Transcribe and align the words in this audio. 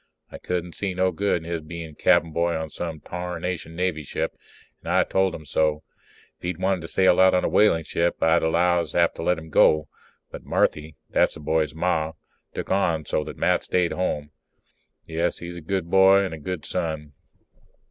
I 0.31 0.39
couldn't 0.39 0.73
see 0.73 0.95
no 0.95 1.11
good 1.11 1.37
in 1.43 1.43
his 1.43 1.61
being 1.61 1.93
cabin 1.93 2.31
boy 2.33 2.55
on 2.55 2.71
some 2.71 3.01
tarnation 3.01 3.75
Navy 3.75 4.01
ship 4.03 4.35
and 4.81 4.91
I 4.91 5.03
told 5.03 5.35
him 5.35 5.45
so. 5.45 5.83
If 6.37 6.41
he'd 6.41 6.57
wanted 6.59 6.81
to 6.81 6.87
sail 6.87 7.19
out 7.19 7.35
on 7.35 7.45
a 7.45 7.47
whaling 7.47 7.83
ship, 7.83 8.15
I 8.19 8.39
'low 8.39 8.55
I'd 8.79 8.91
have 8.93 9.19
let 9.19 9.37
him 9.37 9.49
go. 9.51 9.89
But 10.31 10.43
Marthy 10.43 10.95
that's 11.11 11.35
the 11.35 11.39
boy's 11.39 11.75
Ma 11.75 12.13
took 12.55 12.71
on 12.71 13.05
so 13.05 13.23
that 13.25 13.37
Matt 13.37 13.61
stayed 13.61 13.91
home. 13.91 14.31
Yes, 15.05 15.37
he's 15.37 15.57
a 15.57 15.61
good 15.61 15.87
boy 15.91 16.23
and 16.23 16.33
a 16.33 16.39
good 16.39 16.65
son. 16.65 17.13